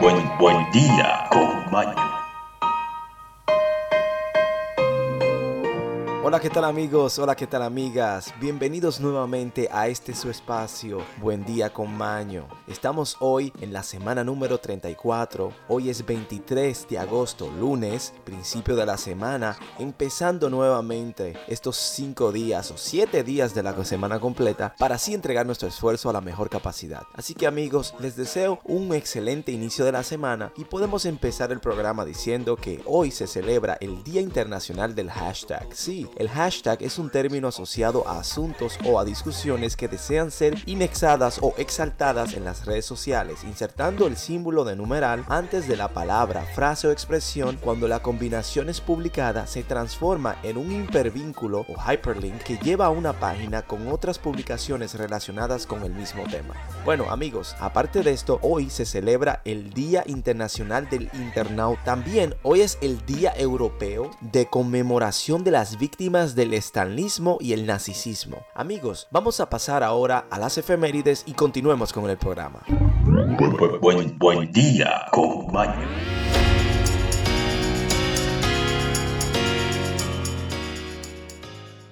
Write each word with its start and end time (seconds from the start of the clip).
buen, 0.00 0.16
buen 0.38 0.70
día 0.70 1.24
con 1.30 1.70
Maño. 1.70 2.25
Hola, 6.28 6.40
¿qué 6.40 6.50
tal 6.50 6.64
amigos? 6.64 7.20
Hola, 7.20 7.36
¿qué 7.36 7.46
tal 7.46 7.62
amigas? 7.62 8.34
Bienvenidos 8.40 8.98
nuevamente 8.98 9.68
a 9.70 9.86
este 9.86 10.12
su 10.12 10.28
espacio, 10.28 10.98
Buen 11.20 11.44
Día 11.44 11.72
con 11.72 11.96
Maño. 11.96 12.48
Estamos 12.66 13.16
hoy 13.20 13.52
en 13.60 13.72
la 13.72 13.84
semana 13.84 14.24
número 14.24 14.58
34. 14.58 15.52
Hoy 15.68 15.88
es 15.88 16.04
23 16.04 16.88
de 16.88 16.98
agosto, 16.98 17.48
lunes, 17.48 18.12
principio 18.24 18.74
de 18.74 18.84
la 18.84 18.96
semana, 18.96 19.56
empezando 19.78 20.50
nuevamente 20.50 21.34
estos 21.46 21.76
5 21.76 22.32
días 22.32 22.72
o 22.72 22.76
7 22.76 23.22
días 23.22 23.54
de 23.54 23.62
la 23.62 23.84
semana 23.84 24.18
completa 24.18 24.74
para 24.80 24.96
así 24.96 25.14
entregar 25.14 25.46
nuestro 25.46 25.68
esfuerzo 25.68 26.10
a 26.10 26.12
la 26.12 26.20
mejor 26.20 26.50
capacidad. 26.50 27.04
Así 27.14 27.34
que 27.34 27.46
amigos, 27.46 27.94
les 28.00 28.16
deseo 28.16 28.58
un 28.64 28.92
excelente 28.94 29.52
inicio 29.52 29.84
de 29.84 29.92
la 29.92 30.02
semana 30.02 30.50
y 30.56 30.64
podemos 30.64 31.04
empezar 31.04 31.52
el 31.52 31.60
programa 31.60 32.04
diciendo 32.04 32.56
que 32.56 32.82
hoy 32.84 33.12
se 33.12 33.28
celebra 33.28 33.78
el 33.80 34.02
Día 34.02 34.22
Internacional 34.22 34.96
del 34.96 35.12
Hashtag. 35.12 35.68
Sí, 35.72 36.08
el 36.16 36.30
hashtag 36.30 36.82
es 36.82 36.98
un 36.98 37.10
término 37.10 37.48
asociado 37.48 38.08
a 38.08 38.18
asuntos 38.18 38.78
o 38.86 38.98
a 38.98 39.04
discusiones 39.04 39.76
que 39.76 39.86
desean 39.86 40.30
ser 40.30 40.56
indexadas 40.64 41.38
o 41.42 41.54
exaltadas 41.58 42.32
en 42.32 42.44
las 42.44 42.64
redes 42.64 42.86
sociales, 42.86 43.44
insertando 43.44 44.06
el 44.06 44.16
símbolo 44.16 44.64
de 44.64 44.76
numeral 44.76 45.24
antes 45.28 45.68
de 45.68 45.76
la 45.76 45.88
palabra, 45.88 46.42
frase 46.54 46.88
o 46.88 46.90
expresión 46.90 47.58
cuando 47.62 47.86
la 47.86 48.00
combinación 48.00 48.70
es 48.70 48.80
publicada 48.80 49.46
se 49.46 49.62
transforma 49.62 50.38
en 50.42 50.56
un 50.56 50.72
hipervínculo 50.72 51.66
o 51.68 51.74
hyperlink 51.92 52.42
que 52.42 52.56
lleva 52.56 52.86
a 52.86 52.90
una 52.90 53.12
página 53.12 53.62
con 53.62 53.88
otras 53.88 54.18
publicaciones 54.18 54.94
relacionadas 54.94 55.66
con 55.66 55.82
el 55.82 55.92
mismo 55.92 56.24
tema. 56.24 56.54
Bueno 56.84 57.10
amigos, 57.10 57.54
aparte 57.60 58.02
de 58.02 58.12
esto, 58.12 58.38
hoy 58.42 58.70
se 58.70 58.86
celebra 58.86 59.42
el 59.44 59.74
Día 59.74 60.02
Internacional 60.06 60.88
del 60.88 61.10
Internauta. 61.12 61.84
También 61.84 62.34
hoy 62.42 62.62
es 62.62 62.78
el 62.80 63.04
Día 63.04 63.34
Europeo 63.36 64.10
de 64.20 64.46
conmemoración 64.46 65.44
de 65.44 65.50
las 65.50 65.78
víctimas 65.78 66.05
del 66.06 66.54
estalinismo 66.54 67.36
y 67.40 67.52
el 67.52 67.66
nazismo. 67.66 68.46
Amigos, 68.54 69.08
vamos 69.10 69.40
a 69.40 69.50
pasar 69.50 69.82
ahora 69.82 70.26
a 70.30 70.38
las 70.38 70.56
efemérides 70.56 71.24
y 71.26 71.32
continuemos 71.32 71.92
con 71.92 72.08
el 72.08 72.16
programa. 72.16 72.62
Buen, 73.80 74.16
buen, 74.18 74.52
día 74.52 75.06
con 75.10 75.46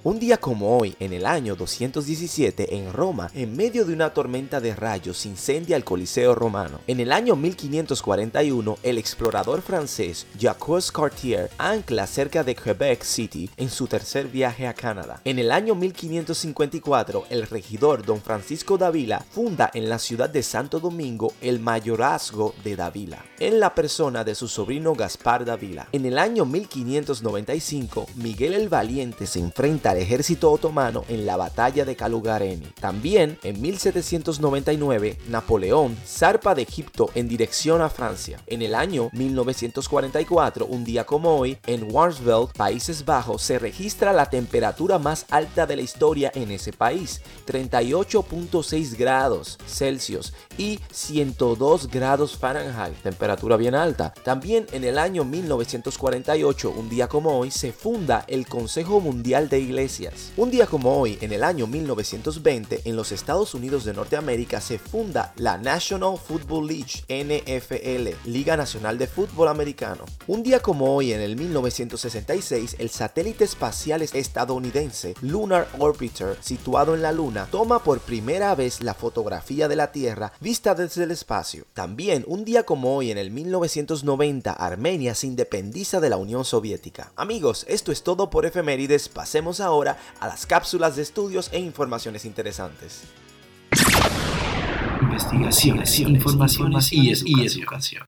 Un 0.07 0.19
día 0.19 0.37
como 0.37 0.77
hoy, 0.77 0.95
en 1.01 1.15
el 1.15 1.25
año 1.25 1.57
217, 1.57 2.77
en 2.77 2.93
Roma, 2.93 3.31
en 3.33 3.57
medio 3.57 3.87
de 3.87 3.95
una 3.95 4.13
tormenta 4.13 4.61
de 4.61 4.77
rayos, 4.77 5.25
incendia 5.25 5.77
el 5.77 5.85
Coliseo 5.85 6.35
romano. 6.35 6.83
En 6.87 7.01
el 7.01 7.11
año 7.11 7.37
1541, 7.37 8.77
el 8.83 8.99
explorador 8.99 9.63
francés 9.63 10.27
Jacques 10.39 10.93
Cartier 10.93 11.51
ancla 11.57 12.07
cerca 12.07 12.45
de 12.45 12.55
Quebec 12.55 13.03
City 13.03 13.49
en 13.57 13.71
su 13.71 13.87
tercer 13.87 14.29
viaje 14.29 14.67
a 14.67 14.75
Canadá. 14.75 15.23
En 15.25 15.39
el 15.39 15.51
año 15.51 15.75
1554, 15.75 17.25
el 17.31 17.47
regidor 17.47 18.05
don 18.05 18.21
Francisco 18.21 18.77
Davila 18.77 19.25
funda 19.31 19.71
en 19.73 19.89
la 19.89 19.99
ciudad 19.99 20.29
de 20.29 20.43
Santo 20.43 20.81
Domingo 20.81 21.33
el 21.41 21.61
mayorazgo 21.61 22.55
de 22.63 22.77
Davila, 22.77 23.25
en 23.39 23.59
la 23.59 23.75
persona 23.75 24.23
de 24.23 24.35
su 24.35 24.49
sobrino 24.49 24.93
Gaspar 24.93 25.47
Davila. 25.47 25.89
En 25.93 26.05
el 26.05 26.19
año 26.19 26.45
1595, 26.45 28.07
Miguel 28.17 28.53
el 28.53 28.69
Valiente 28.69 29.27
se 29.27 29.39
enfrenta 29.39 29.94
ejército 29.97 30.50
otomano 30.50 31.05
en 31.09 31.27
la 31.27 31.37
batalla 31.37 31.84
de 31.84 31.97
Calugareni. 31.97 32.67
También 32.81 33.39
en 33.42 33.61
1799 33.61 35.19
Napoleón 35.28 35.97
zarpa 36.06 36.55
de 36.55 36.62
Egipto 36.62 37.11
en 37.14 37.28
dirección 37.28 37.83
a 37.83 37.89
Francia. 37.89 38.41
En 38.47 38.62
el 38.62 38.75
año 38.75 39.11
1944, 39.12 40.67
un 40.67 40.84
día 40.84 41.05
como 41.05 41.36
hoy, 41.36 41.59
en 41.67 41.89
Warnsveld, 41.91 42.52
Países 42.52 43.05
Bajos, 43.05 43.42
se 43.42 43.58
registra 43.58 44.13
la 44.13 44.27
temperatura 44.27 44.98
más 44.98 45.27
alta 45.30 45.67
de 45.67 45.77
la 45.77 45.83
historia 45.83 46.33
en 46.35 46.51
ese 46.51 46.73
país, 46.73 47.23
38.6 47.46 48.96
grados 48.96 49.58
Celsius 49.67 50.33
y 50.58 50.80
102 50.90 51.89
grados 51.89 52.36
Fahrenheit, 52.36 52.95
temperatura 53.02 53.57
bien 53.57 53.74
alta. 53.74 54.13
También 54.24 54.67
en 54.73 54.85
el 54.85 54.98
año 54.98 55.24
1948, 55.24 56.70
un 56.77 56.89
día 56.89 57.08
como 57.08 57.39
hoy, 57.39 57.51
se 57.51 57.73
funda 57.73 58.24
el 58.29 58.46
Consejo 58.46 59.01
Mundial 59.01 59.48
de 59.48 59.61
Iglesias 59.61 59.83
un 60.39 60.50
día 60.50 60.67
como 60.67 60.98
hoy, 60.98 61.18
en 61.20 61.33
el 61.33 61.45
año 61.45 61.67
1920, 61.67 62.83
en 62.86 62.96
los 62.96 63.12
Estados 63.12 63.52
Unidos 63.52 63.84
de 63.84 63.92
Norteamérica 63.92 64.58
se 64.62 64.78
funda 64.78 65.34
la 65.36 65.58
National 65.58 66.17
Football 66.17 66.68
League, 66.68 67.05
NFL, 67.06 68.30
Liga 68.30 68.56
Nacional 68.56 68.96
de 68.96 69.06
Fútbol 69.06 69.48
Americano. 69.48 70.06
Un 70.27 70.42
día 70.42 70.61
como 70.61 70.96
hoy, 70.96 71.12
en 71.12 71.20
el 71.20 71.36
1966, 71.36 72.77
el 72.78 72.89
satélite 72.89 73.45
espacial 73.45 74.00
estadounidense 74.00 75.14
Lunar 75.20 75.68
Orbiter, 75.78 76.39
situado 76.40 76.95
en 76.95 77.02
la 77.02 77.12
Luna, 77.12 77.46
toma 77.51 77.83
por 77.83 78.01
primera 78.01 78.55
vez 78.55 78.80
la 78.80 78.95
fotografía 78.95 79.68
de 79.68 79.77
la 79.77 79.92
Tierra 79.92 80.33
vista 80.40 80.74
desde 80.74 81.05
el 81.05 81.11
espacio. 81.11 81.66
También, 81.74 82.24
un 82.27 82.46
día 82.46 82.62
como 82.62 82.96
hoy, 82.96 83.11
en 83.11 83.18
el 83.18 83.30
1990, 83.30 84.51
Armenia 84.51 85.14
se 85.14 85.27
independiza 85.27 86.01
de 86.01 86.08
la 86.08 86.16
Unión 86.16 86.46
Soviética. 86.46 87.12
Amigos, 87.16 87.66
esto 87.68 87.92
es 87.92 88.02
todo 88.02 88.30
por 88.30 88.46
efemérides, 88.46 89.11
pasemos 89.11 89.61
ahora 89.61 89.73
ahora 89.74 89.98
a 90.20 90.29
las 90.29 90.46
cápsulas 90.46 90.96
de 90.96 91.02
estudios 91.02 91.51
e 91.52 91.58
informaciones 91.58 92.24
interesantes. 92.24 93.02
Investigaciones, 95.02 95.98
informaciones 95.98 96.92
y 96.92 97.45
educación. 97.45 98.05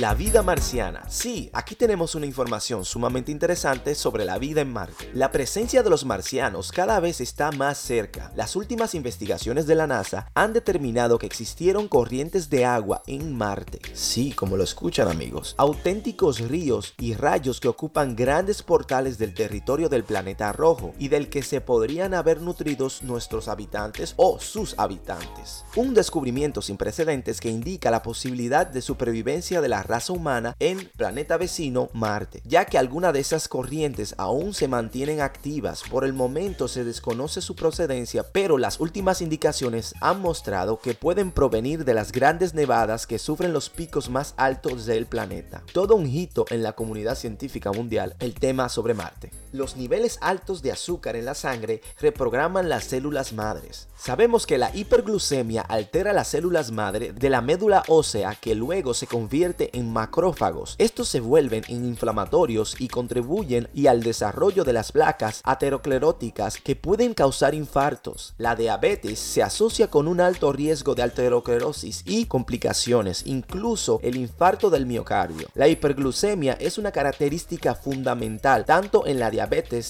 La 0.00 0.12
vida 0.12 0.42
marciana. 0.42 1.04
Sí, 1.08 1.50
aquí 1.52 1.76
tenemos 1.76 2.16
una 2.16 2.26
información 2.26 2.84
sumamente 2.84 3.30
interesante 3.30 3.94
sobre 3.94 4.24
la 4.24 4.38
vida 4.38 4.60
en 4.60 4.72
Marte. 4.72 5.08
La 5.14 5.30
presencia 5.30 5.84
de 5.84 5.90
los 5.90 6.04
marcianos 6.04 6.72
cada 6.72 6.98
vez 6.98 7.20
está 7.20 7.52
más 7.52 7.78
cerca. 7.78 8.32
Las 8.34 8.56
últimas 8.56 8.96
investigaciones 8.96 9.68
de 9.68 9.76
la 9.76 9.86
NASA 9.86 10.26
han 10.34 10.52
determinado 10.52 11.16
que 11.16 11.26
existieron 11.26 11.86
corrientes 11.86 12.50
de 12.50 12.64
agua 12.64 13.02
en 13.06 13.38
Marte. 13.38 13.78
Sí, 13.92 14.32
como 14.32 14.56
lo 14.56 14.64
escuchan 14.64 15.06
amigos. 15.06 15.54
Auténticos 15.58 16.40
ríos 16.40 16.94
y 16.98 17.14
rayos 17.14 17.60
que 17.60 17.68
ocupan 17.68 18.16
grandes 18.16 18.64
portales 18.64 19.16
del 19.16 19.32
territorio 19.32 19.88
del 19.88 20.02
planeta 20.02 20.50
rojo 20.50 20.92
y 20.98 21.06
del 21.06 21.28
que 21.28 21.44
se 21.44 21.60
podrían 21.60 22.14
haber 22.14 22.40
nutridos 22.40 23.04
nuestros 23.04 23.46
habitantes 23.46 24.14
o 24.16 24.40
sus 24.40 24.74
habitantes. 24.76 25.64
Un 25.76 25.94
descubrimiento 25.94 26.62
sin 26.62 26.78
precedentes 26.78 27.40
que 27.40 27.50
indica 27.50 27.92
la 27.92 28.02
posibilidad 28.02 28.66
de 28.66 28.82
supervivencia 28.82 29.60
de 29.60 29.68
la 29.68 29.83
raza 29.84 30.12
humana 30.12 30.56
en 30.58 30.90
planeta 30.96 31.36
vecino 31.36 31.88
Marte, 31.92 32.42
ya 32.44 32.64
que 32.64 32.78
algunas 32.78 33.12
de 33.12 33.20
esas 33.20 33.48
corrientes 33.48 34.14
aún 34.18 34.54
se 34.54 34.68
mantienen 34.68 35.20
activas. 35.20 35.82
Por 35.88 36.04
el 36.04 36.12
momento 36.12 36.68
se 36.68 36.84
desconoce 36.84 37.40
su 37.40 37.54
procedencia, 37.54 38.24
pero 38.32 38.58
las 38.58 38.80
últimas 38.80 39.20
indicaciones 39.20 39.94
han 40.00 40.20
mostrado 40.20 40.78
que 40.78 40.94
pueden 40.94 41.30
provenir 41.30 41.84
de 41.84 41.94
las 41.94 42.12
grandes 42.12 42.54
nevadas 42.54 43.06
que 43.06 43.18
sufren 43.18 43.52
los 43.52 43.70
picos 43.70 44.10
más 44.10 44.34
altos 44.36 44.86
del 44.86 45.06
planeta. 45.06 45.62
Todo 45.72 45.94
un 45.96 46.06
hito 46.06 46.44
en 46.50 46.62
la 46.62 46.72
comunidad 46.72 47.16
científica 47.16 47.72
mundial 47.72 48.16
el 48.18 48.34
tema 48.34 48.68
sobre 48.68 48.94
Marte. 48.94 49.43
Los 49.54 49.76
niveles 49.76 50.18
altos 50.20 50.62
de 50.62 50.72
azúcar 50.72 51.14
en 51.14 51.26
la 51.26 51.36
sangre 51.36 51.80
reprograman 52.00 52.68
las 52.68 52.82
células 52.82 53.32
madres. 53.32 53.86
Sabemos 53.96 54.46
que 54.46 54.58
la 54.58 54.74
hiperglucemia 54.74 55.62
altera 55.62 56.12
las 56.12 56.26
células 56.26 56.72
madre 56.72 57.12
de 57.12 57.30
la 57.30 57.40
médula 57.40 57.84
ósea 57.86 58.34
que 58.34 58.56
luego 58.56 58.94
se 58.94 59.06
convierte 59.06 59.70
en 59.78 59.92
macrófagos. 59.92 60.74
Estos 60.78 61.08
se 61.08 61.20
vuelven 61.20 61.62
inflamatorios 61.68 62.74
y 62.80 62.88
contribuyen 62.88 63.68
al 63.88 64.02
desarrollo 64.02 64.64
de 64.64 64.72
las 64.72 64.90
placas 64.90 65.40
ateroscleróticas 65.44 66.58
que 66.58 66.74
pueden 66.74 67.14
causar 67.14 67.54
infartos. 67.54 68.34
La 68.38 68.56
diabetes 68.56 69.20
se 69.20 69.44
asocia 69.44 69.88
con 69.88 70.08
un 70.08 70.20
alto 70.20 70.52
riesgo 70.52 70.96
de 70.96 71.04
aterosclerosis 71.04 72.02
y 72.06 72.26
complicaciones, 72.26 73.22
incluso 73.24 74.00
el 74.02 74.16
infarto 74.16 74.68
del 74.68 74.84
miocardio. 74.84 75.46
La 75.54 75.68
hiperglucemia 75.68 76.54
es 76.54 76.76
una 76.76 76.90
característica 76.90 77.76
fundamental 77.76 78.64
tanto 78.64 79.06
en 79.06 79.20
la 79.20 79.30
diabetes 79.30 79.43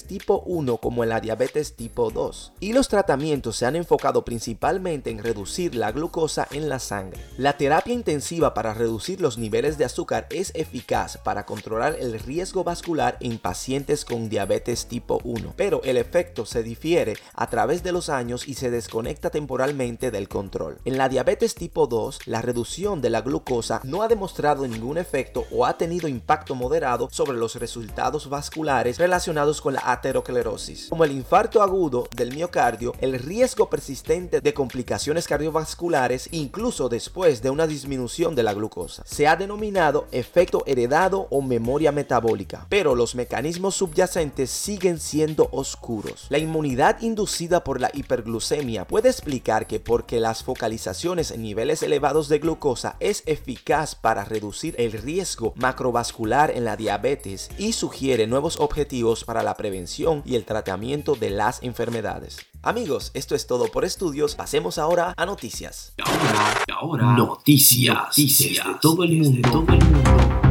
tipo 0.07 0.43
1 0.45 0.77
como 0.77 1.03
en 1.03 1.09
la 1.09 1.21
diabetes 1.21 1.75
tipo 1.75 2.11
2 2.11 2.53
y 2.59 2.73
los 2.73 2.87
tratamientos 2.87 3.55
se 3.55 3.65
han 3.65 3.75
enfocado 3.75 4.25
principalmente 4.25 5.09
en 5.09 5.23
reducir 5.23 5.75
la 5.75 5.91
glucosa 5.91 6.47
en 6.51 6.69
la 6.69 6.79
sangre. 6.79 7.19
La 7.37 7.57
terapia 7.57 7.93
intensiva 7.93 8.53
para 8.53 8.73
reducir 8.73 9.21
los 9.21 9.37
niveles 9.37 9.77
de 9.77 9.85
azúcar 9.85 10.27
es 10.29 10.51
eficaz 10.55 11.17
para 11.17 11.45
controlar 11.45 11.95
el 11.99 12.19
riesgo 12.19 12.63
vascular 12.63 13.17
en 13.19 13.37
pacientes 13.37 14.05
con 14.05 14.29
diabetes 14.29 14.87
tipo 14.87 15.19
1, 15.23 15.53
pero 15.55 15.81
el 15.83 15.97
efecto 15.97 16.45
se 16.45 16.63
difiere 16.63 17.17
a 17.33 17.49
través 17.49 17.83
de 17.83 17.91
los 17.91 18.09
años 18.09 18.47
y 18.47 18.55
se 18.55 18.71
desconecta 18.71 19.29
temporalmente 19.29 20.11
del 20.11 20.27
control. 20.27 20.79
En 20.85 20.97
la 20.97 21.09
diabetes 21.09 21.55
tipo 21.55 21.87
2, 21.87 22.27
la 22.27 22.41
reducción 22.41 23.01
de 23.01 23.09
la 23.09 23.21
glucosa 23.21 23.81
no 23.83 24.01
ha 24.01 24.07
demostrado 24.07 24.67
ningún 24.67 24.97
efecto 24.97 25.45
o 25.51 25.65
ha 25.65 25.77
tenido 25.77 26.07
impacto 26.07 26.55
moderado 26.55 27.07
sobre 27.11 27.37
los 27.37 27.55
resultados 27.55 28.29
vasculares 28.29 28.97
relacionados 28.97 29.44
con 29.53 29.73
la 29.73 29.91
aterosclerosis, 29.91 30.87
como 30.89 31.03
el 31.03 31.11
infarto 31.11 31.61
agudo 31.61 32.07
del 32.15 32.33
miocardio, 32.33 32.93
el 32.99 33.19
riesgo 33.19 33.69
persistente 33.69 34.41
de 34.41 34.53
complicaciones 34.53 35.27
cardiovasculares, 35.27 36.29
incluso 36.31 36.89
después 36.89 37.43
de 37.43 37.51
una 37.51 37.67
disminución 37.67 38.33
de 38.33 38.41
la 38.41 38.53
glucosa. 38.53 39.03
Se 39.05 39.27
ha 39.27 39.35
denominado 39.35 40.07
efecto 40.11 40.63
heredado 40.65 41.27
o 41.29 41.43
memoria 41.43 41.91
metabólica, 41.91 42.65
pero 42.69 42.95
los 42.95 43.13
mecanismos 43.13 43.75
subyacentes 43.75 44.49
siguen 44.49 44.99
siendo 44.99 45.47
oscuros. 45.51 46.25
La 46.29 46.39
inmunidad 46.39 47.01
inducida 47.01 47.63
por 47.63 47.79
la 47.79 47.91
hiperglucemia 47.93 48.87
puede 48.87 49.09
explicar 49.09 49.67
que 49.67 49.79
porque 49.79 50.19
las 50.19 50.43
focalizaciones 50.43 51.29
en 51.29 51.43
niveles 51.43 51.83
elevados 51.83 52.29
de 52.29 52.39
glucosa 52.39 52.95
es 52.99 53.21
eficaz 53.27 53.93
para 53.93 54.25
reducir 54.25 54.73
el 54.79 54.91
riesgo 54.91 55.53
macrovascular 55.55 56.49
en 56.49 56.65
la 56.65 56.75
diabetes 56.75 57.49
y 57.57 57.73
sugiere 57.73 58.27
nuevos 58.27 58.59
objetivos 58.59 59.23
para 59.23 59.34
la 59.43 59.55
prevención 59.55 60.21
y 60.25 60.35
el 60.35 60.45
tratamiento 60.45 61.15
de 61.15 61.29
las 61.29 61.63
enfermedades. 61.63 62.37
Amigos, 62.61 63.11
esto 63.13 63.35
es 63.35 63.47
todo 63.47 63.67
por 63.67 63.85
estudios. 63.85 64.35
Pasemos 64.35 64.77
ahora 64.77 65.13
a 65.17 65.25
noticias. 65.25 65.93
Ahora, 66.03 66.63
ahora, 66.73 67.17
noticias, 67.17 67.95
noticias 67.95 68.65
de. 68.65 68.73
Todo 68.81 69.03
el 69.03 69.17
mundo. 69.17 70.44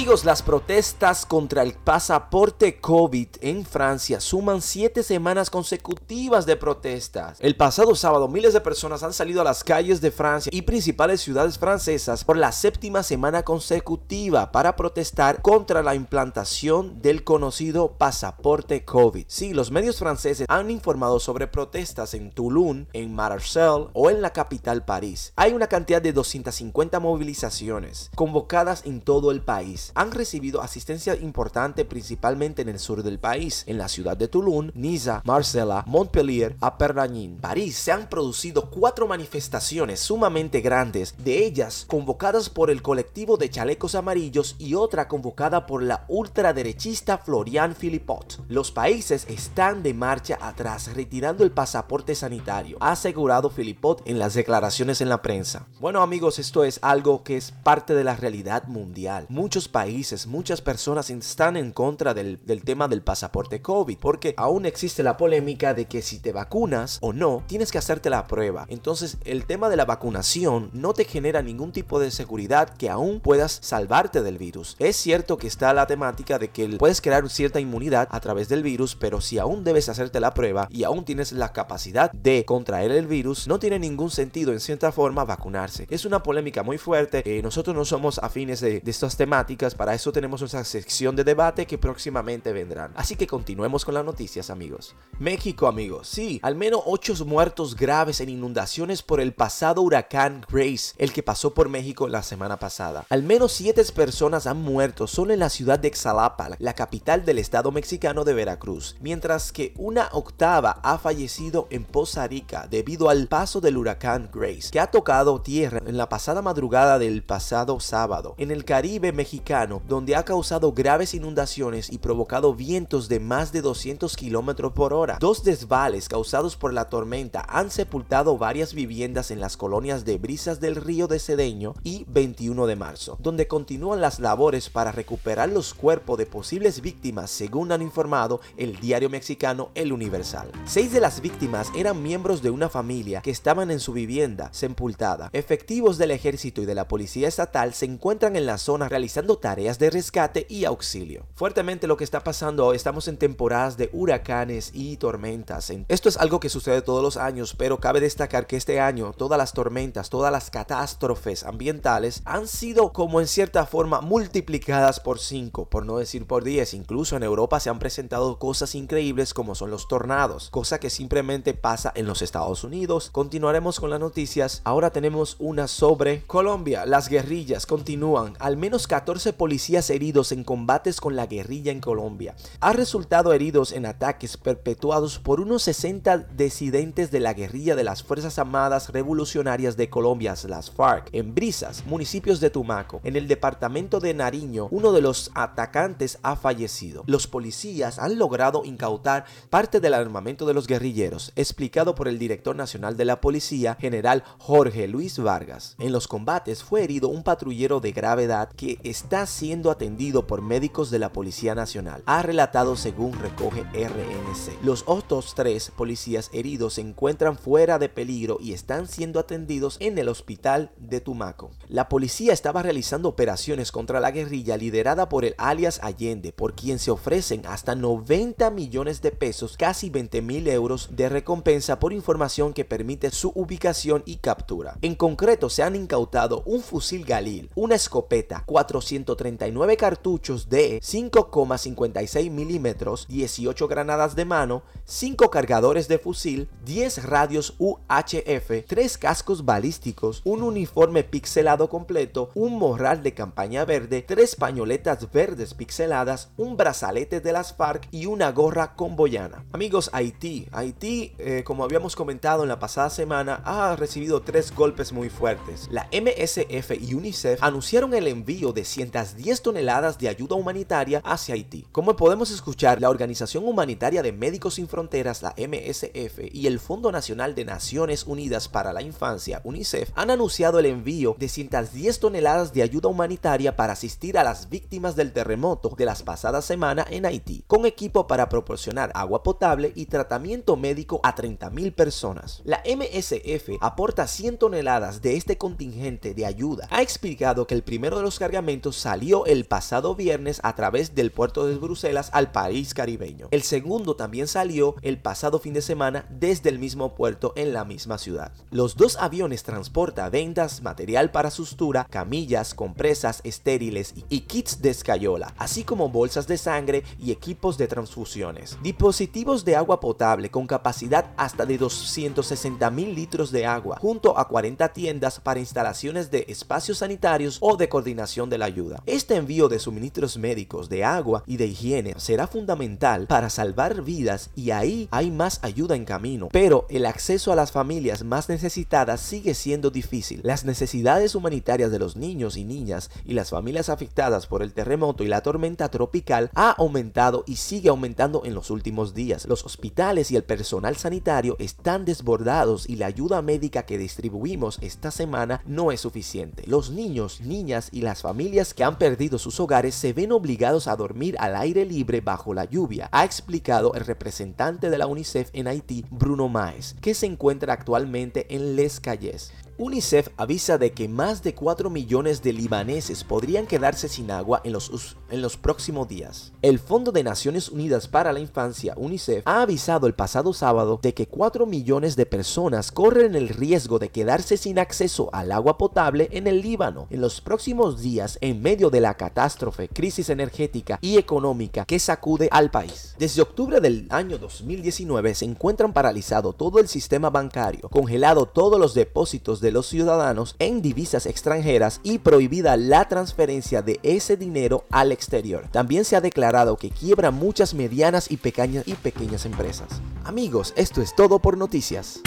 Amigos, 0.00 0.24
las 0.24 0.40
protestas 0.40 1.26
contra 1.26 1.62
el 1.62 1.74
pasaporte 1.74 2.80
COVID 2.80 3.28
en 3.42 3.66
Francia 3.66 4.18
suman 4.18 4.62
siete 4.62 5.02
semanas 5.02 5.50
consecutivas 5.50 6.46
de 6.46 6.56
protestas. 6.56 7.36
El 7.38 7.54
pasado 7.54 7.94
sábado 7.94 8.26
miles 8.26 8.54
de 8.54 8.62
personas 8.62 9.02
han 9.02 9.12
salido 9.12 9.42
a 9.42 9.44
las 9.44 9.62
calles 9.62 10.00
de 10.00 10.10
Francia 10.10 10.48
y 10.54 10.62
principales 10.62 11.20
ciudades 11.20 11.58
francesas 11.58 12.24
por 12.24 12.38
la 12.38 12.50
séptima 12.50 13.02
semana 13.02 13.42
consecutiva 13.42 14.52
para 14.52 14.74
protestar 14.74 15.42
contra 15.42 15.82
la 15.82 15.94
implantación 15.94 17.02
del 17.02 17.22
conocido 17.22 17.98
pasaporte 17.98 18.86
COVID. 18.86 19.26
Sí, 19.28 19.52
los 19.52 19.70
medios 19.70 19.98
franceses 19.98 20.46
han 20.48 20.70
informado 20.70 21.20
sobre 21.20 21.46
protestas 21.46 22.14
en 22.14 22.30
Toulon, 22.30 22.88
en 22.94 23.14
Marseille 23.14 23.88
o 23.92 24.08
en 24.08 24.22
la 24.22 24.32
capital 24.32 24.82
París. 24.82 25.34
Hay 25.36 25.52
una 25.52 25.66
cantidad 25.66 26.00
de 26.00 26.14
250 26.14 26.98
movilizaciones 27.00 28.10
convocadas 28.14 28.86
en 28.86 29.02
todo 29.02 29.30
el 29.30 29.42
país 29.42 29.90
han 30.00 30.12
recibido 30.12 30.62
asistencia 30.62 31.14
importante 31.14 31.84
principalmente 31.84 32.62
en 32.62 32.70
el 32.70 32.78
sur 32.78 33.02
del 33.02 33.18
país, 33.18 33.64
en 33.66 33.76
la 33.76 33.86
ciudad 33.86 34.16
de 34.16 34.28
Toulon, 34.28 34.72
Niza, 34.74 35.20
Marsella, 35.26 35.84
Montpellier, 35.86 36.56
Apernagnin. 36.62 37.36
París 37.36 37.76
se 37.76 37.92
han 37.92 38.08
producido 38.08 38.70
cuatro 38.70 39.06
manifestaciones 39.06 40.00
sumamente 40.00 40.62
grandes, 40.62 41.14
de 41.22 41.44
ellas 41.44 41.84
convocadas 41.86 42.48
por 42.48 42.70
el 42.70 42.80
colectivo 42.80 43.36
de 43.36 43.50
chalecos 43.50 43.94
amarillos 43.94 44.56
y 44.58 44.74
otra 44.74 45.06
convocada 45.06 45.66
por 45.66 45.82
la 45.82 46.06
ultraderechista 46.08 47.18
Florian 47.18 47.74
Philippot. 47.74 48.40
Los 48.48 48.70
países 48.70 49.26
están 49.28 49.82
de 49.82 49.92
marcha 49.92 50.38
atrás 50.40 50.94
retirando 50.94 51.44
el 51.44 51.50
pasaporte 51.50 52.14
sanitario, 52.14 52.78
ha 52.80 52.92
asegurado 52.92 53.50
Philippot 53.50 54.00
en 54.06 54.18
las 54.18 54.32
declaraciones 54.32 55.02
en 55.02 55.10
la 55.10 55.20
prensa. 55.20 55.66
Bueno 55.78 56.00
amigos, 56.00 56.38
esto 56.38 56.64
es 56.64 56.78
algo 56.80 57.22
que 57.22 57.36
es 57.36 57.50
parte 57.50 57.94
de 57.94 58.04
la 58.04 58.16
realidad 58.16 58.64
mundial. 58.64 59.26
Muchos 59.28 59.68
países, 59.68 59.79
muchas 60.26 60.60
personas 60.60 61.10
están 61.10 61.56
en 61.56 61.72
contra 61.72 62.14
del, 62.14 62.38
tema 62.64 62.88
del 62.88 63.02
pasaporte 63.02 63.62
COVID, 63.62 63.98
porque 63.98 64.34
aún 64.36 64.66
existe 64.66 65.02
la 65.02 65.16
polémica 65.16 65.74
de 65.74 65.86
que 65.86 66.02
si 66.02 66.18
te 66.18 66.32
vacunas 66.32 66.98
o 67.00 67.12
no, 67.12 67.42
tienes 67.46 67.72
que 67.72 67.78
hacerte 67.78 68.10
la 68.10 68.26
prueba. 68.26 68.66
Entonces, 68.68 69.18
el 69.24 69.46
tema 69.46 69.68
de 69.68 69.76
la 69.76 69.84
vacunación 69.84 70.70
no 70.72 70.92
te 70.92 71.04
genera 71.04 71.42
ningún 71.42 71.72
tipo 71.72 71.98
de 71.98 72.10
seguridad 72.10 72.70
que 72.70 72.90
aún 72.90 73.20
puedas 73.20 73.58
salvarte 73.62 74.22
del 74.22 74.38
virus. 74.38 74.76
Es 74.78 74.96
cierto 74.96 75.38
que 75.38 75.46
está 75.46 75.72
la 75.72 75.86
temática 75.86 76.38
de 76.38 76.48
que 76.48 76.68
puedes 76.78 77.00
crear 77.00 77.28
cierta 77.28 77.60
inmunidad 77.60 78.08
a 78.10 78.20
través 78.20 78.48
del 78.48 78.62
virus, 78.62 78.96
pero 78.96 79.20
si 79.20 79.38
aún 79.38 79.64
debes 79.64 79.88
hacerte 79.88 80.20
la 80.20 80.34
prueba 80.34 80.68
y 80.70 80.84
aún 80.84 81.04
tienes 81.04 81.32
la 81.32 81.52
capacidad 81.52 82.12
de 82.12 82.44
contraer 82.44 82.90
el 82.90 83.06
virus, 83.06 83.48
no 83.48 83.58
tiene 83.58 83.78
ningún 83.78 84.10
sentido 84.10 84.52
en 84.52 84.60
cierta 84.60 84.92
forma 84.92 85.24
vacunarse. 85.24 85.86
Es 85.90 86.04
una 86.04 86.22
polémica 86.22 86.62
muy 86.62 86.78
fuerte. 86.78 87.22
Eh, 87.24 87.42
nosotros 87.42 87.74
no 87.74 87.84
somos 87.84 88.18
afines 88.18 88.60
de 88.60 88.82
estas 88.86 89.16
temáticas 89.16 89.69
para 89.74 89.94
eso 89.94 90.12
tenemos 90.12 90.40
una 90.42 90.64
sección 90.64 91.16
de 91.16 91.24
debate 91.24 91.66
que 91.66 91.78
próximamente 91.78 92.52
vendrán. 92.52 92.92
Así 92.94 93.16
que 93.16 93.26
continuemos 93.26 93.84
con 93.84 93.94
las 93.94 94.04
noticias, 94.04 94.50
amigos. 94.50 94.94
México, 95.18 95.66
amigos. 95.66 96.08
Sí, 96.08 96.40
al 96.42 96.56
menos 96.56 96.82
8 96.86 97.24
muertos 97.24 97.76
graves 97.76 98.20
en 98.20 98.28
inundaciones 98.28 99.02
por 99.02 99.20
el 99.20 99.32
pasado 99.32 99.82
huracán 99.82 100.46
Grace, 100.50 100.94
el 100.98 101.12
que 101.12 101.22
pasó 101.22 101.52
por 101.54 101.68
México 101.68 102.08
la 102.08 102.22
semana 102.22 102.58
pasada. 102.58 103.04
Al 103.10 103.22
menos 103.22 103.52
7 103.52 103.84
personas 103.94 104.46
han 104.46 104.62
muerto 104.62 105.06
solo 105.06 105.32
en 105.32 105.40
la 105.40 105.48
ciudad 105.48 105.78
de 105.78 105.92
Xalapa, 105.92 106.50
la 106.58 106.74
capital 106.74 107.24
del 107.24 107.38
estado 107.38 107.72
mexicano 107.72 108.24
de 108.24 108.34
Veracruz, 108.34 108.96
mientras 109.00 109.52
que 109.52 109.72
una 109.76 110.08
octava 110.12 110.80
ha 110.82 110.98
fallecido 110.98 111.66
en 111.70 111.84
Poza 111.84 112.26
Rica 112.26 112.66
debido 112.70 113.08
al 113.08 113.26
paso 113.26 113.60
del 113.60 113.76
huracán 113.76 114.30
Grace, 114.32 114.70
que 114.70 114.80
ha 114.80 114.90
tocado 114.90 115.40
tierra 115.40 115.80
en 115.86 115.96
la 115.96 116.08
pasada 116.08 116.42
madrugada 116.42 116.98
del 116.98 117.22
pasado 117.22 117.80
sábado. 117.80 118.34
En 118.38 118.50
el 118.50 118.64
Caribe 118.64 119.12
mexicano 119.12 119.59
donde 119.66 120.16
ha 120.16 120.24
causado 120.24 120.72
graves 120.72 121.14
inundaciones 121.14 121.90
y 121.90 121.98
provocado 121.98 122.54
vientos 122.54 123.08
de 123.08 123.20
más 123.20 123.52
de 123.52 123.60
200 123.60 124.16
km 124.16 124.72
por 124.72 124.94
hora. 124.94 125.18
Dos 125.20 125.44
desvales 125.44 126.08
causados 126.08 126.56
por 126.56 126.72
la 126.72 126.88
tormenta 126.88 127.44
han 127.48 127.70
sepultado 127.70 128.38
varias 128.38 128.72
viviendas 128.72 129.30
en 129.30 129.40
las 129.40 129.56
colonias 129.56 130.04
de 130.04 130.18
Brisas 130.18 130.60
del 130.60 130.76
Río 130.76 131.08
de 131.08 131.18
Cedeño 131.18 131.74
y 131.82 132.04
21 132.08 132.66
de 132.66 132.76
marzo, 132.76 133.18
donde 133.20 133.46
continúan 133.48 134.00
las 134.00 134.18
labores 134.18 134.70
para 134.70 134.92
recuperar 134.92 135.50
los 135.50 135.74
cuerpos 135.74 136.16
de 136.18 136.26
posibles 136.26 136.80
víctimas, 136.80 137.30
según 137.30 137.72
han 137.72 137.82
informado 137.82 138.40
el 138.56 138.80
diario 138.80 139.10
mexicano 139.10 139.70
El 139.74 139.92
Universal. 139.92 140.50
Seis 140.64 140.92
de 140.92 141.00
las 141.00 141.20
víctimas 141.20 141.68
eran 141.76 142.02
miembros 142.02 142.42
de 142.42 142.50
una 142.50 142.68
familia 142.68 143.20
que 143.20 143.30
estaban 143.30 143.70
en 143.70 143.80
su 143.80 143.92
vivienda 143.92 144.48
sepultada. 144.52 145.30
Efectivos 145.32 145.98
del 145.98 146.12
ejército 146.12 146.62
y 146.62 146.66
de 146.66 146.74
la 146.74 146.88
policía 146.88 147.28
estatal 147.28 147.74
se 147.74 147.86
encuentran 147.86 148.36
en 148.36 148.46
la 148.46 148.58
zona 148.58 148.88
realizando 148.88 149.36
tareas 149.36 149.49
de 149.50 149.90
rescate 149.90 150.46
y 150.48 150.64
auxilio. 150.64 151.26
Fuertemente 151.34 151.88
lo 151.88 151.96
que 151.96 152.04
está 152.04 152.22
pasando, 152.22 152.72
estamos 152.72 153.08
en 153.08 153.16
temporadas 153.16 153.76
de 153.76 153.90
huracanes 153.92 154.70
y 154.72 154.96
tormentas. 154.96 155.72
Esto 155.88 156.08
es 156.08 156.16
algo 156.18 156.38
que 156.38 156.48
sucede 156.48 156.82
todos 156.82 157.02
los 157.02 157.16
años, 157.16 157.54
pero 157.58 157.80
cabe 157.80 158.00
destacar 158.00 158.46
que 158.46 158.56
este 158.56 158.78
año 158.78 159.12
todas 159.12 159.38
las 159.38 159.52
tormentas, 159.52 160.08
todas 160.08 160.30
las 160.30 160.50
catástrofes 160.50 161.42
ambientales 161.42 162.22
han 162.24 162.46
sido 162.46 162.92
como 162.92 163.20
en 163.20 163.26
cierta 163.26 163.66
forma 163.66 164.00
multiplicadas 164.00 165.00
por 165.00 165.18
5, 165.18 165.68
por 165.68 165.84
no 165.84 165.98
decir 165.98 166.26
por 166.28 166.44
10. 166.44 166.74
Incluso 166.74 167.16
en 167.16 167.24
Europa 167.24 167.58
se 167.58 167.70
han 167.70 167.80
presentado 167.80 168.38
cosas 168.38 168.76
increíbles 168.76 169.34
como 169.34 169.56
son 169.56 169.72
los 169.72 169.88
tornados, 169.88 170.48
cosa 170.50 170.78
que 170.78 170.90
simplemente 170.90 171.54
pasa 171.54 171.92
en 171.96 172.06
los 172.06 172.22
Estados 172.22 172.62
Unidos. 172.62 173.10
Continuaremos 173.10 173.80
con 173.80 173.90
las 173.90 173.98
noticias. 173.98 174.62
Ahora 174.62 174.90
tenemos 174.90 175.34
una 175.40 175.66
sobre 175.66 176.22
Colombia. 176.26 176.86
Las 176.86 177.08
guerrillas 177.08 177.66
continúan. 177.66 178.34
Al 178.38 178.56
menos 178.56 178.86
14 178.86 179.32
policías 179.40 179.88
heridos 179.88 180.32
en 180.32 180.44
combates 180.44 181.00
con 181.00 181.16
la 181.16 181.24
guerrilla 181.24 181.72
en 181.72 181.80
Colombia. 181.80 182.34
Ha 182.60 182.74
resultado 182.74 183.32
heridos 183.32 183.72
en 183.72 183.86
ataques 183.86 184.36
perpetuados 184.36 185.18
por 185.18 185.40
unos 185.40 185.62
60 185.62 186.26
disidentes 186.36 187.10
de 187.10 187.20
la 187.20 187.32
guerrilla 187.32 187.74
de 187.74 187.82
las 187.82 188.02
Fuerzas 188.02 188.38
Armadas 188.38 188.90
Revolucionarias 188.90 189.78
de 189.78 189.88
Colombia, 189.88 190.34
las 190.46 190.70
FARC, 190.70 191.08
en 191.12 191.34
Brisas, 191.34 191.86
municipios 191.86 192.38
de 192.40 192.50
Tumaco. 192.50 193.00
En 193.02 193.16
el 193.16 193.28
departamento 193.28 193.98
de 193.98 194.12
Nariño, 194.12 194.68
uno 194.70 194.92
de 194.92 195.00
los 195.00 195.30
atacantes 195.34 196.18
ha 196.22 196.36
fallecido. 196.36 197.04
Los 197.06 197.26
policías 197.26 197.98
han 197.98 198.18
logrado 198.18 198.66
incautar 198.66 199.24
parte 199.48 199.80
del 199.80 199.94
armamento 199.94 200.44
de 200.44 200.52
los 200.52 200.66
guerrilleros, 200.66 201.32
explicado 201.34 201.94
por 201.94 202.08
el 202.08 202.18
director 202.18 202.54
nacional 202.54 202.98
de 202.98 203.06
la 203.06 203.22
policía, 203.22 203.78
general 203.80 204.22
Jorge 204.36 204.86
Luis 204.86 205.18
Vargas. 205.18 205.76
En 205.78 205.92
los 205.92 206.08
combates 206.08 206.62
fue 206.62 206.84
herido 206.84 207.08
un 207.08 207.22
patrullero 207.22 207.80
de 207.80 207.92
gravedad 207.92 208.50
que 208.50 208.78
está 208.82 209.29
siendo 209.30 209.70
atendido 209.70 210.26
por 210.26 210.42
médicos 210.42 210.90
de 210.90 210.98
la 210.98 211.12
Policía 211.12 211.54
Nacional, 211.54 212.02
ha 212.06 212.22
relatado 212.22 212.76
según 212.76 213.12
recoge 213.14 213.62
RNC. 213.62 214.62
Los 214.62 214.84
otros 214.86 215.34
tres 215.34 215.72
policías 215.74 216.30
heridos 216.32 216.74
se 216.74 216.80
encuentran 216.80 217.38
fuera 217.38 217.78
de 217.78 217.88
peligro 217.88 218.38
y 218.40 218.52
están 218.52 218.88
siendo 218.88 219.20
atendidos 219.20 219.76
en 219.80 219.98
el 219.98 220.08
hospital 220.08 220.72
de 220.76 221.00
Tumaco. 221.00 221.50
La 221.68 221.88
policía 221.88 222.32
estaba 222.32 222.62
realizando 222.62 223.08
operaciones 223.08 223.72
contra 223.72 224.00
la 224.00 224.10
guerrilla 224.10 224.56
liderada 224.56 225.08
por 225.08 225.24
el 225.24 225.34
alias 225.38 225.80
Allende, 225.82 226.32
por 226.32 226.54
quien 226.54 226.78
se 226.78 226.90
ofrecen 226.90 227.42
hasta 227.46 227.74
90 227.74 228.50
millones 228.50 229.00
de 229.02 229.12
pesos, 229.12 229.56
casi 229.56 229.90
20 229.90 230.22
mil 230.22 230.48
euros 230.48 230.88
de 230.92 231.08
recompensa 231.08 231.78
por 231.78 231.92
información 231.92 232.52
que 232.52 232.64
permite 232.64 233.10
su 233.10 233.32
ubicación 233.34 234.02
y 234.06 234.16
captura. 234.16 234.76
En 234.82 234.94
concreto, 234.94 235.48
se 235.48 235.62
han 235.62 235.76
incautado 235.76 236.42
un 236.46 236.62
fusil 236.62 237.04
Galil, 237.04 237.50
una 237.54 237.74
escopeta, 237.74 238.42
400 238.46 239.16
139 239.20 239.76
cartuchos 239.76 240.48
de 240.48 240.80
5,56 240.80 242.30
milímetros, 242.30 243.06
18 243.08 243.68
granadas 243.68 244.16
de 244.16 244.24
mano, 244.24 244.62
5 244.84 245.30
cargadores 245.30 245.88
de 245.88 245.98
fusil, 245.98 246.48
10 246.64 247.04
radios 247.04 247.54
UHF, 247.58 248.64
3 248.66 248.98
cascos 248.98 249.44
balísticos, 249.44 250.22
un 250.24 250.42
uniforme 250.42 251.04
pixelado 251.04 251.68
completo, 251.68 252.30
un 252.34 252.58
morral 252.58 253.02
de 253.02 253.12
campaña 253.12 253.64
verde, 253.64 254.02
3 254.02 254.36
pañoletas 254.36 255.10
verdes 255.12 255.54
pixeladas, 255.54 256.30
un 256.36 256.56
brazalete 256.56 257.20
de 257.20 257.32
las 257.32 257.52
FARC 257.52 257.88
y 257.90 258.06
una 258.06 258.32
gorra 258.32 258.74
con 258.74 258.96
boyana. 258.96 259.44
Amigos, 259.52 259.90
Haití. 259.92 260.48
Haití, 260.52 261.12
eh, 261.18 261.42
como 261.44 261.64
habíamos 261.64 261.94
comentado 261.94 262.42
en 262.42 262.48
la 262.48 262.58
pasada 262.58 262.90
semana, 262.90 263.42
ha 263.44 263.76
recibido 263.76 264.22
tres 264.22 264.54
golpes 264.54 264.92
muy 264.92 265.10
fuertes. 265.10 265.68
La 265.70 265.88
MSF 265.92 266.70
y 266.80 266.94
UNICEF 266.94 267.42
anunciaron 267.42 267.92
el 267.94 268.08
envío 268.08 268.52
de 268.52 268.64
110 269.10 269.42
toneladas 269.42 269.98
de 269.98 270.08
ayuda 270.08 270.36
humanitaria 270.36 271.02
hacia 271.04 271.34
Haití. 271.34 271.66
Como 271.72 271.96
podemos 271.96 272.30
escuchar, 272.30 272.80
la 272.80 272.90
Organización 272.90 273.46
Humanitaria 273.46 274.02
de 274.02 274.12
Médicos 274.12 274.54
Sin 274.54 274.68
Fronteras, 274.68 275.22
la 275.22 275.34
MSF, 275.36 276.32
y 276.32 276.46
el 276.46 276.60
Fondo 276.60 276.92
Nacional 276.92 277.34
de 277.34 277.44
Naciones 277.44 278.04
Unidas 278.06 278.48
para 278.48 278.72
la 278.72 278.82
Infancia, 278.82 279.40
UNICEF, 279.44 279.90
han 279.94 280.10
anunciado 280.10 280.58
el 280.58 280.66
envío 280.66 281.16
de 281.18 281.28
110 281.28 281.98
toneladas 281.98 282.52
de 282.52 282.62
ayuda 282.62 282.88
humanitaria 282.88 283.56
para 283.56 283.72
asistir 283.72 284.16
a 284.16 284.24
las 284.24 284.48
víctimas 284.48 284.96
del 284.96 285.12
terremoto 285.12 285.74
de 285.76 285.84
las 285.84 286.02
pasadas 286.02 286.44
semanas 286.44 286.86
en 286.90 287.06
Haití, 287.06 287.44
con 287.46 287.66
equipo 287.66 288.06
para 288.06 288.28
proporcionar 288.28 288.92
agua 288.94 289.22
potable 289.22 289.72
y 289.74 289.86
tratamiento 289.86 290.56
médico 290.56 291.00
a 291.02 291.14
30.000 291.14 291.74
personas. 291.74 292.42
La 292.44 292.62
MSF 292.64 293.58
aporta 293.60 294.06
100 294.06 294.38
toneladas 294.38 295.02
de 295.02 295.16
este 295.16 295.36
contingente 295.36 296.14
de 296.14 296.26
ayuda. 296.26 296.68
Ha 296.70 296.82
explicado 296.82 297.46
que 297.46 297.54
el 297.54 297.62
primero 297.62 297.96
de 297.96 298.02
los 298.02 298.18
cargamentos 298.18 298.76
salió 298.90 299.24
el 299.24 299.44
pasado 299.44 299.94
viernes 299.94 300.40
a 300.42 300.56
través 300.56 300.96
del 300.96 301.12
puerto 301.12 301.46
de 301.46 301.54
Bruselas 301.54 302.10
al 302.12 302.32
país 302.32 302.74
caribeño. 302.74 303.28
El 303.30 303.42
segundo 303.42 303.94
también 303.94 304.26
salió 304.26 304.74
el 304.82 304.98
pasado 304.98 305.38
fin 305.38 305.54
de 305.54 305.62
semana 305.62 306.06
desde 306.10 306.48
el 306.48 306.58
mismo 306.58 306.96
puerto 306.96 307.32
en 307.36 307.52
la 307.52 307.64
misma 307.64 307.98
ciudad. 307.98 308.32
Los 308.50 308.74
dos 308.74 308.96
aviones 308.96 309.44
transportan 309.44 310.10
vendas, 310.10 310.62
material 310.62 311.12
para 311.12 311.30
sustura, 311.30 311.86
camillas, 311.88 312.52
compresas 312.52 313.20
estériles 313.22 313.94
y 314.08 314.22
kits 314.22 314.60
de 314.60 314.70
escayola, 314.70 315.34
así 315.38 315.62
como 315.62 315.88
bolsas 315.88 316.26
de 316.26 316.36
sangre 316.36 316.82
y 316.98 317.12
equipos 317.12 317.58
de 317.58 317.68
transfusiones. 317.68 318.58
Dispositivos 318.60 319.44
de 319.44 319.54
agua 319.54 319.78
potable 319.78 320.32
con 320.32 320.48
capacidad 320.48 321.12
hasta 321.16 321.46
de 321.46 321.58
260 321.58 322.68
mil 322.70 322.92
litros 322.96 323.30
de 323.30 323.46
agua, 323.46 323.78
junto 323.80 324.18
a 324.18 324.26
40 324.26 324.72
tiendas 324.72 325.20
para 325.20 325.38
instalaciones 325.38 326.10
de 326.10 326.24
espacios 326.26 326.78
sanitarios 326.78 327.38
o 327.40 327.56
de 327.56 327.68
coordinación 327.68 328.28
de 328.28 328.38
la 328.38 328.46
ayuda. 328.46 328.79
Este 328.86 329.16
envío 329.16 329.48
de 329.48 329.58
suministros 329.58 330.16
médicos, 330.16 330.68
de 330.68 330.84
agua 330.84 331.22
y 331.26 331.36
de 331.36 331.46
higiene 331.46 331.94
será 331.98 332.26
fundamental 332.26 333.06
para 333.06 333.30
salvar 333.30 333.82
vidas 333.82 334.30
y 334.34 334.50
ahí 334.52 334.88
hay 334.90 335.10
más 335.10 335.38
ayuda 335.42 335.76
en 335.76 335.84
camino, 335.84 336.28
pero 336.32 336.66
el 336.70 336.86
acceso 336.86 337.32
a 337.32 337.36
las 337.36 337.52
familias 337.52 338.04
más 338.04 338.28
necesitadas 338.28 339.00
sigue 339.00 339.34
siendo 339.34 339.70
difícil. 339.70 340.20
Las 340.24 340.44
necesidades 340.44 341.14
humanitarias 341.14 341.70
de 341.70 341.78
los 341.78 341.96
niños 341.96 342.36
y 342.36 342.44
niñas 342.44 342.90
y 343.04 343.12
las 343.12 343.30
familias 343.30 343.68
afectadas 343.68 344.26
por 344.26 344.42
el 344.42 344.52
terremoto 344.52 345.04
y 345.04 345.08
la 345.08 345.22
tormenta 345.22 345.68
tropical 345.68 346.30
ha 346.34 346.50
aumentado 346.52 347.24
y 347.26 347.36
sigue 347.36 347.68
aumentando 347.68 348.22
en 348.24 348.34
los 348.34 348.50
últimos 348.50 348.94
días. 348.94 349.26
Los 349.26 349.44
hospitales 349.44 350.10
y 350.10 350.16
el 350.16 350.24
personal 350.24 350.76
sanitario 350.76 351.36
están 351.38 351.84
desbordados 351.84 352.68
y 352.68 352.76
la 352.76 352.86
ayuda 352.86 353.22
médica 353.22 353.64
que 353.64 353.78
distribuimos 353.78 354.58
esta 354.62 354.90
semana 354.90 355.42
no 355.46 355.70
es 355.70 355.80
suficiente. 355.80 356.44
Los 356.46 356.70
niños, 356.70 357.20
niñas 357.20 357.68
y 357.72 357.82
las 357.82 358.02
familias 358.02 358.54
que 358.54 358.64
han 358.64 358.69
perdido 358.78 359.18
sus 359.18 359.40
hogares 359.40 359.74
se 359.74 359.92
ven 359.92 360.12
obligados 360.12 360.68
a 360.68 360.76
dormir 360.76 361.16
al 361.18 361.36
aire 361.36 361.64
libre 361.64 362.00
bajo 362.00 362.34
la 362.34 362.44
lluvia, 362.44 362.88
ha 362.92 363.04
explicado 363.04 363.74
el 363.74 363.84
representante 363.84 364.70
de 364.70 364.78
la 364.78 364.86
UNICEF 364.86 365.30
en 365.32 365.48
Haití, 365.48 365.84
Bruno 365.90 366.28
Maes, 366.28 366.76
que 366.80 366.94
se 366.94 367.06
encuentra 367.06 367.52
actualmente 367.52 368.34
en 368.34 368.56
Les 368.56 368.80
Calles. 368.80 369.32
UNICEF 369.62 370.08
avisa 370.16 370.56
de 370.56 370.72
que 370.72 370.88
más 370.88 371.22
de 371.22 371.34
4 371.34 371.68
millones 371.68 372.22
de 372.22 372.32
libaneses 372.32 373.04
podrían 373.04 373.46
quedarse 373.46 373.90
sin 373.90 374.10
agua 374.10 374.40
en 374.42 374.54
los, 374.54 374.96
en 375.10 375.20
los 375.20 375.36
próximos 375.36 375.86
días. 375.86 376.32
El 376.40 376.58
Fondo 376.58 376.92
de 376.92 377.04
Naciones 377.04 377.50
Unidas 377.50 377.86
para 377.86 378.14
la 378.14 378.20
Infancia, 378.20 378.72
UNICEF, 378.78 379.22
ha 379.26 379.42
avisado 379.42 379.86
el 379.86 379.92
pasado 379.92 380.32
sábado 380.32 380.80
de 380.82 380.94
que 380.94 381.08
4 381.08 381.44
millones 381.44 381.94
de 381.94 382.06
personas 382.06 382.72
corren 382.72 383.14
el 383.14 383.28
riesgo 383.28 383.78
de 383.78 383.90
quedarse 383.90 384.38
sin 384.38 384.58
acceso 384.58 385.10
al 385.12 385.30
agua 385.30 385.58
potable 385.58 386.08
en 386.10 386.26
el 386.26 386.40
Líbano 386.40 386.86
en 386.88 387.02
los 387.02 387.20
próximos 387.20 387.82
días 387.82 388.16
en 388.22 388.40
medio 388.40 388.70
de 388.70 388.80
la 388.80 388.94
catástrofe, 388.94 389.68
crisis 389.68 390.08
energética 390.08 390.78
y 390.80 390.96
económica 390.96 391.66
que 391.66 391.78
sacude 391.78 392.30
al 392.32 392.50
país. 392.50 392.94
Desde 392.98 393.20
octubre 393.20 393.60
del 393.60 393.88
año 393.90 394.16
2019 394.16 395.14
se 395.14 395.26
encuentran 395.26 395.74
paralizado 395.74 396.32
todo 396.32 396.60
el 396.60 396.68
sistema 396.68 397.10
bancario, 397.10 397.68
congelado 397.68 398.24
todos 398.24 398.58
los 398.58 398.72
depósitos 398.72 399.42
de 399.42 399.49
los 399.52 399.66
ciudadanos 399.66 400.36
en 400.38 400.62
divisas 400.62 401.06
extranjeras 401.06 401.80
y 401.82 401.98
prohibida 401.98 402.56
la 402.56 402.86
transferencia 402.88 403.62
de 403.62 403.80
ese 403.82 404.16
dinero 404.16 404.64
al 404.70 404.92
exterior. 404.92 405.48
También 405.50 405.84
se 405.84 405.96
ha 405.96 406.00
declarado 406.00 406.56
que 406.56 406.70
quiebra 406.70 407.10
muchas 407.10 407.54
medianas 407.54 408.10
y 408.10 408.16
pequeñas, 408.16 408.66
y 408.66 408.74
pequeñas 408.74 409.26
empresas. 409.26 409.80
Amigos, 410.04 410.52
esto 410.56 410.82
es 410.82 410.94
todo 410.94 411.18
por 411.18 411.36
noticias. 411.36 412.00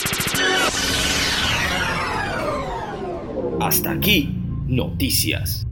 Hasta 3.60 3.92
aquí, 3.92 4.38
noticias. 4.68 5.66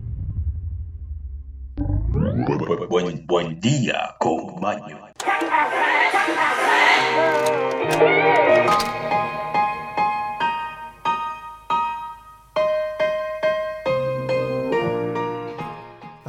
Buen, 2.90 3.26
buen 3.26 3.60
día 3.60 4.16
con 4.20 4.56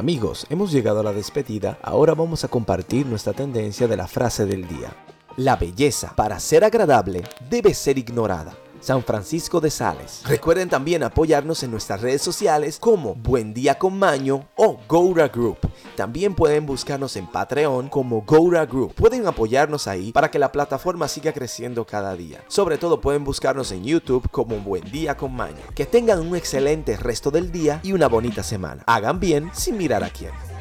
Amigos, 0.03 0.49
hemos 0.51 0.73
llegado 0.73 0.99
a 0.99 1.05
la 1.05 1.13
despedida, 1.13 1.79
ahora 1.81 2.15
vamos 2.15 2.43
a 2.43 2.49
compartir 2.49 3.07
nuestra 3.07 3.33
tendencia 3.33 3.87
de 3.87 3.97
la 3.97 4.09
frase 4.09 4.47
del 4.47 4.67
día. 4.67 4.93
La 5.37 5.55
belleza, 5.55 6.13
para 6.17 6.41
ser 6.41 6.65
agradable, 6.65 7.23
debe 7.49 7.73
ser 7.73 7.99
ignorada. 7.99 8.53
San 8.83 9.03
Francisco 9.03 9.61
de 9.61 9.71
Sales. 9.71 10.23
Recuerden 10.27 10.69
también 10.69 11.03
apoyarnos 11.05 11.63
en 11.63 11.71
nuestras 11.71 12.01
redes 12.01 12.21
sociales 12.21 12.79
como 12.79 13.15
Buen 13.15 13.55
Día 13.55 13.79
con 13.79 13.99
Maño 13.99 14.49
o 14.57 14.79
Goura 14.89 15.29
Group. 15.29 15.59
También 15.97 16.35
pueden 16.35 16.67
buscarnos 16.67 17.17
en 17.17 17.27
Patreon 17.27 17.89
como 17.89 18.23
Goura 18.23 18.67
Group. 18.67 18.95
Pueden 18.95 19.27
apoyarnos 19.27 19.87
ahí 19.87 20.13
para 20.13 20.31
que 20.31 20.39
la 20.39 20.53
plataforma 20.53 21.07
siga 21.09 21.33
creciendo 21.33 21.87
cada 21.87 22.17
día. 22.17 22.43
Sobre 22.49 22.77
todo 22.77 23.01
pueden 23.01 23.25
buscarnos 23.25 23.71
en 23.73 23.85
YouTube 23.85 24.29
como 24.31 24.59
Buen 24.59 24.91
Día 24.91 25.17
con 25.17 25.35
Maño. 25.35 25.63
Que 25.75 25.87
tengan 25.87 26.21
un 26.21 26.35
excelente 26.35 26.97
resto 26.97 27.31
del 27.31 27.53
día 27.53 27.81
y 27.83 27.93
una 27.93 28.09
bonita 28.09 28.43
semana. 28.43 28.83
Hagan 28.87 29.21
bien 29.21 29.51
sin 29.55 29.77
mirar 29.77 30.03
a 30.03 30.11
quién. 30.11 30.52